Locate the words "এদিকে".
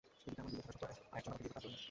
0.03-0.27